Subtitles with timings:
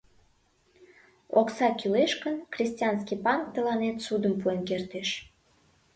[1.39, 5.09] Окса кӱлеш гын, крестьянский банк тыланет ссудым пуэн кертеш.